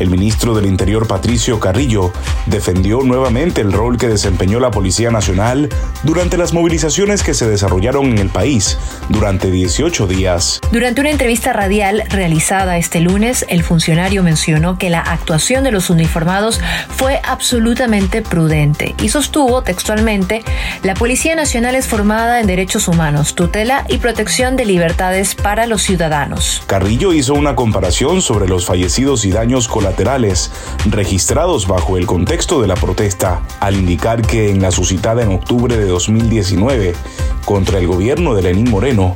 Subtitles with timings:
[0.00, 2.12] El ministro del Interior, Patricio Carrillo,
[2.46, 5.68] defendió nuevamente el rol que desempeñó la Policía Nacional
[6.02, 8.76] durante las movilizaciones que se desarrollaron en el país
[9.08, 10.60] durante 18 días.
[10.72, 15.90] Durante una entrevista radial realizada este lunes, el funcionario mencionó que la actuación de los
[15.90, 20.42] uniformados fue absolutamente prudente y sostuvo textualmente,
[20.82, 25.82] la Policía Nacional es formada en derechos humanos, tutela y protección de libertades para los
[25.82, 26.62] ciudadanos.
[26.66, 29.83] Carrillo hizo una comparación sobre los fallecidos y daños colaterales
[30.86, 35.76] registrados bajo el contexto de la protesta, al indicar que en la suscitada en octubre
[35.76, 36.94] de 2019
[37.44, 39.12] contra el gobierno de Lenín Moreno,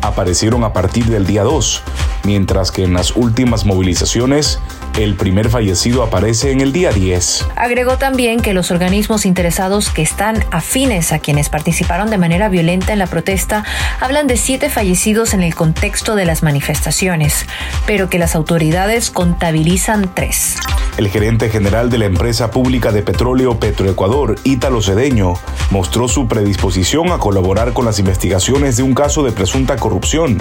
[0.00, 1.82] aparecieron a partir del día 2,
[2.24, 4.58] mientras que en las últimas movilizaciones
[4.98, 7.46] el primer fallecido aparece en el día 10.
[7.56, 12.92] Agregó también que los organismos interesados que están afines a quienes participaron de manera violenta
[12.92, 13.64] en la protesta
[14.00, 17.46] hablan de siete fallecidos en el contexto de las manifestaciones,
[17.86, 20.56] pero que las autoridades contabilizan tres.
[20.98, 25.34] El gerente general de la empresa pública de petróleo Petroecuador, Ítalo Cedeño,
[25.70, 30.38] mostró su predisposición a colaborar con las investigaciones de un caso de presunta corrupción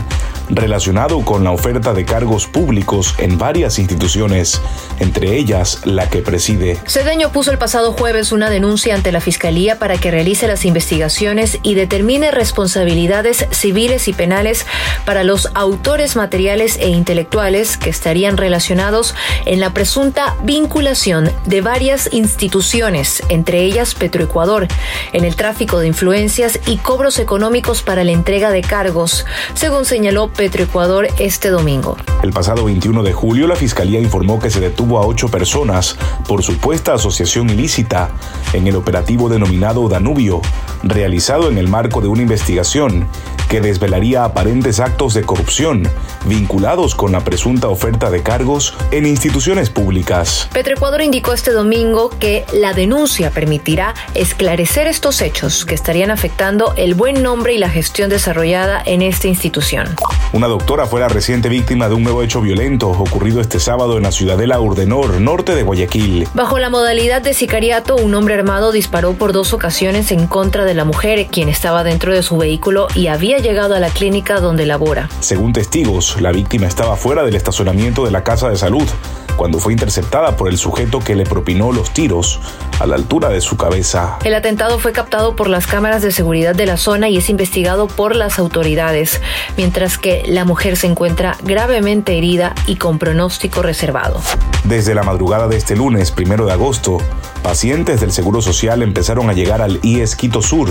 [0.49, 4.61] relacionado con la oferta de cargos públicos en varias instituciones,
[4.99, 6.77] entre ellas la que preside.
[6.85, 11.59] Cedeño puso el pasado jueves una denuncia ante la Fiscalía para que realice las investigaciones
[11.63, 14.65] y determine responsabilidades civiles y penales
[15.05, 22.09] para los autores materiales e intelectuales que estarían relacionados en la presunta vinculación de varias
[22.11, 24.67] instituciones, entre ellas Petroecuador,
[25.13, 30.31] en el tráfico de influencias y cobros económicos para la entrega de cargos, según señaló
[30.31, 31.97] Petroecuador este domingo.
[32.23, 35.97] El pasado 21 de julio, la Fiscalía informó que se detuvo a ocho personas
[36.27, 38.09] por supuesta asociación ilícita
[38.53, 40.41] en el operativo denominado Danubio,
[40.83, 43.07] realizado en el marco de una investigación
[43.51, 45.83] que desvelaría aparentes actos de corrupción
[46.23, 50.47] vinculados con la presunta oferta de cargos en instituciones públicas.
[50.53, 56.93] Petroecuador indicó este domingo que la denuncia permitirá esclarecer estos hechos que estarían afectando el
[56.93, 59.97] buen nombre y la gestión desarrollada en esta institución.
[60.31, 64.03] Una doctora fue la reciente víctima de un nuevo hecho violento ocurrido este sábado en
[64.03, 66.25] la ciudadela Urdenor, norte de Guayaquil.
[66.33, 70.73] Bajo la modalidad de sicariato, un hombre armado disparó por dos ocasiones en contra de
[70.73, 74.65] la mujer, quien estaba dentro de su vehículo y había llegado a la clínica donde
[74.65, 75.09] labora.
[75.19, 78.87] Según testigos, la víctima estaba fuera del estacionamiento de la casa de salud
[79.35, 82.39] cuando fue interceptada por el sujeto que le propinó los tiros
[82.79, 84.19] a la altura de su cabeza.
[84.23, 87.87] El atentado fue captado por las cámaras de seguridad de la zona y es investigado
[87.87, 89.19] por las autoridades,
[89.57, 94.21] mientras que la mujer se encuentra gravemente herida y con pronóstico reservado.
[94.63, 96.99] Desde la madrugada de este lunes, primero de agosto,
[97.41, 100.69] pacientes del Seguro Social empezaron a llegar al IES Quito Sur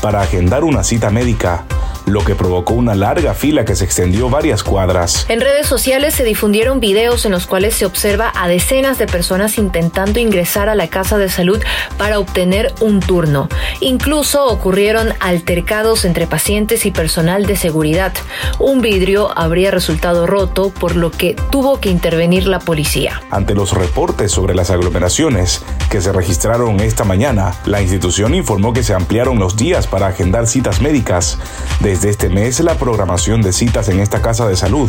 [0.00, 1.64] para agendar una cita médica
[2.06, 5.26] lo que provocó una larga fila que se extendió varias cuadras.
[5.28, 9.58] En redes sociales se difundieron videos en los cuales se observa a decenas de personas
[9.58, 11.60] intentando ingresar a la casa de salud
[11.98, 13.48] para obtener un turno.
[13.80, 18.12] Incluso ocurrieron altercados entre pacientes y personal de seguridad.
[18.58, 23.22] Un vidrio habría resultado roto, por lo que tuvo que intervenir la policía.
[23.30, 28.82] Ante los reportes sobre las aglomeraciones que se registraron esta mañana, la institución informó que
[28.82, 31.38] se ampliaron los días para agendar citas médicas
[31.80, 34.88] de desde este mes, la programación de citas en esta casa de salud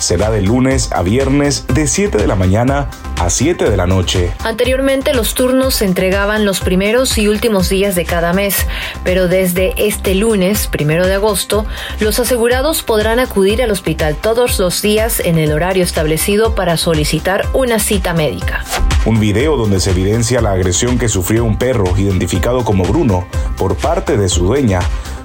[0.00, 2.90] será de lunes a viernes de 7 de la mañana
[3.20, 4.32] a 7 de la noche.
[4.42, 8.66] Anteriormente los turnos se entregaban los primeros y últimos días de cada mes,
[9.04, 11.66] pero desde este lunes, primero de agosto,
[12.00, 17.46] los asegurados podrán acudir al hospital todos los días en el horario establecido para solicitar
[17.52, 18.64] una cita médica.
[19.06, 23.24] Un video donde se evidencia la agresión que sufrió un perro identificado como Bruno
[23.56, 24.80] por parte de su dueña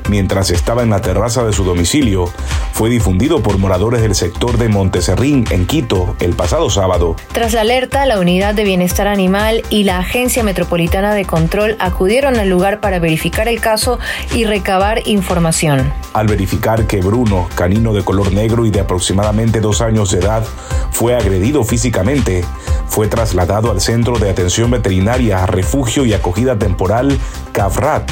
[0.10, 2.30] mientras estaba en la terraza de su domicilio,
[2.74, 7.16] fue difundido por moradores del sector de Monteserrín, en Quito, el pasado sábado.
[7.32, 12.38] Tras la alerta, la Unidad de Bienestar Animal y la Agencia Metropolitana de Control acudieron
[12.38, 14.00] al lugar para verificar el caso
[14.34, 15.94] y recabar información.
[16.14, 20.44] Al verificar que Bruno, canino de color negro y de aproximadamente dos años de edad,
[20.92, 22.44] fue agredido físicamente,
[22.88, 27.18] fue trasladado al Centro de Atención Veterinaria, Refugio y Acogida Temporal,
[27.52, 28.12] CAFRAT,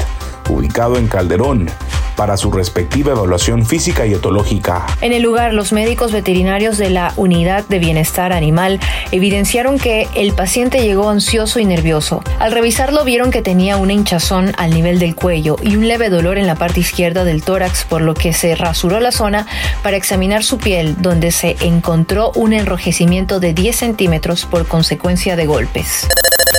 [0.50, 1.70] ubicado en Calderón,
[2.16, 4.86] para su respectiva evaluación física y etológica.
[5.02, 8.80] En el lugar, los médicos veterinarios de la Unidad de Bienestar Animal
[9.12, 12.22] evidenciaron que el paciente llegó ansioso y nervioso.
[12.40, 16.38] Al revisarlo vieron que tenía una hinchazón al nivel del cuello y un leve dolor
[16.38, 19.48] en la parte izquierda del tórax, por lo que se rasuró la zona
[19.82, 25.46] para examinar su piel, donde se encontró un enrojecimiento de 10 centímetros por consecuencia de
[25.46, 26.08] golpes.